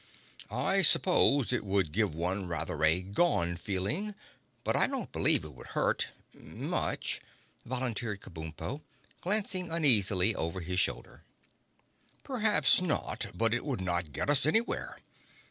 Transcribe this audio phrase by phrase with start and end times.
[0.49, 4.15] "I suppose it would give one rather a gone feeling,
[4.63, 7.21] but I don't believe it would hurt—much!"
[7.67, 8.81] volunteered Kabumpo,
[9.21, 11.21] glancing uneasily over his shoulder.
[12.23, 14.97] "Perhaps not, but it would not get us anywhere.